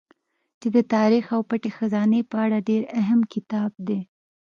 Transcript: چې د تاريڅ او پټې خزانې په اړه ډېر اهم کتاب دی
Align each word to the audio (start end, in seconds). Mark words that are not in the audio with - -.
چې 0.59 0.67
د 0.75 0.77
تاريڅ 0.93 1.23
او 1.33 1.41
پټې 1.49 1.69
خزانې 1.77 2.21
په 2.31 2.37
اړه 2.45 2.57
ډېر 2.69 2.81
اهم 3.01 3.19
کتاب 3.33 3.71
دی 3.87 3.99